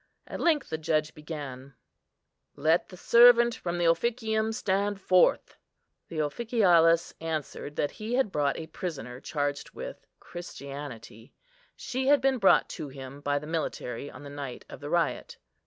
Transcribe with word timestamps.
At 0.25 0.39
length 0.39 0.71
the 0.71 0.79
judge 0.79 1.13
began—"Let 1.13 2.89
the 2.89 2.97
servant 2.97 3.53
from 3.53 3.77
the 3.77 3.85
Officium 3.85 4.51
stand 4.51 4.99
forth." 4.99 5.55
The 6.07 6.17
officialis 6.23 7.13
answered 7.21 7.75
that 7.75 7.91
he 7.91 8.15
had 8.15 8.31
brought 8.31 8.57
a 8.57 8.65
prisoner 8.65 9.19
charged 9.21 9.75
with 9.75 10.07
Christianity; 10.19 11.35
she 11.75 12.07
had 12.07 12.19
been 12.19 12.39
brought 12.39 12.67
to 12.69 12.87
him 12.89 13.21
by 13.21 13.37
the 13.37 13.45
military 13.45 14.09
on 14.09 14.23
the 14.23 14.31
night 14.31 14.65
of 14.69 14.79
the 14.79 14.89
riot. 14.89 15.37